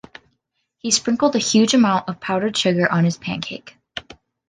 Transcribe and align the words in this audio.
He 0.79 0.89
sprinkled 0.89 1.35
a 1.35 1.37
huge 1.37 1.75
amount 1.75 2.09
of 2.09 2.19
powdered 2.19 2.57
sugar 2.57 2.91
on 2.91 3.05
his 3.05 3.17
pancake. 3.17 3.77